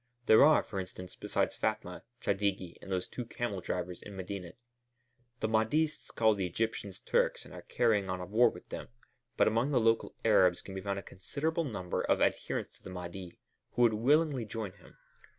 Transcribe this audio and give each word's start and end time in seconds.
There 0.25 0.43
are, 0.43 0.63
for 0.63 0.79
instance, 0.79 1.15
besides 1.15 1.55
Fatma, 1.55 2.01
Chadigi 2.21 2.75
and 2.81 2.91
those 2.91 3.07
two 3.07 3.23
camel 3.23 3.61
drivers 3.61 4.01
in 4.01 4.15
Medinet. 4.15 4.57
The 5.41 5.47
Mahdists 5.47 6.09
call 6.09 6.33
the 6.33 6.47
Egyptians 6.47 6.99
Turks 6.99 7.45
and 7.45 7.53
are 7.53 7.61
carrying 7.61 8.09
on 8.09 8.19
a 8.19 8.25
war 8.25 8.49
with 8.49 8.69
them, 8.69 8.87
but 9.37 9.47
among 9.47 9.69
the 9.69 9.79
local 9.79 10.15
Arabs 10.25 10.63
can 10.63 10.73
be 10.73 10.81
found 10.81 10.97
a 10.97 11.03
considerable 11.03 11.65
number 11.65 12.01
of 12.01 12.19
adherents 12.19 12.79
of 12.79 12.83
the 12.83 12.89
Mahdi, 12.89 13.37
who 13.73 13.83
would 13.83 13.93
willingly 13.93 14.43
join 14.43 14.71
him. 14.71 14.97